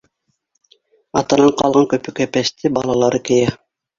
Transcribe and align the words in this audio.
Атанан 1.21 1.51
ҡалған 1.59 1.85
көпө-кәпәсте 1.93 2.71
балалары 2.79 3.21
кейә. 3.29 3.55